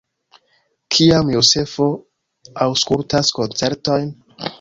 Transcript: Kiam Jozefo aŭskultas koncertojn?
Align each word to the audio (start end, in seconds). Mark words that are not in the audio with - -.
Kiam 0.95 1.27
Jozefo 1.35 1.87
aŭskultas 2.67 3.29
koncertojn? 3.41 4.09